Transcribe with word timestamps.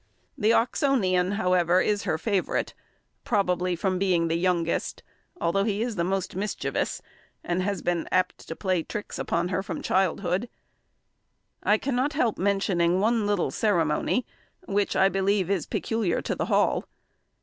The 0.35 0.51
Oxonian, 0.51 1.33
however, 1.33 1.79
is 1.79 2.05
her 2.05 2.17
favourite, 2.17 2.73
probably 3.23 3.75
from 3.75 3.99
being 3.99 4.29
the 4.29 4.35
youngest, 4.35 5.03
though 5.39 5.63
he 5.63 5.83
is 5.83 5.95
the 5.95 6.03
most 6.03 6.35
mischievous, 6.35 7.03
and 7.43 7.61
has 7.61 7.83
been 7.83 8.07
apt 8.11 8.47
to 8.47 8.55
play 8.55 8.81
tricks 8.81 9.19
upon 9.19 9.49
her 9.49 9.61
from 9.61 9.81
boyhood. 9.83 10.49
I 11.61 11.77
cannot 11.77 12.13
help 12.13 12.39
mentioning 12.39 12.99
one 12.99 13.27
little 13.27 13.51
ceremony 13.51 14.25
which, 14.65 14.95
I 14.95 15.07
believe, 15.07 15.51
is 15.51 15.67
peculiar 15.67 16.19
to 16.23 16.33
the 16.35 16.45
Hall. 16.45 16.87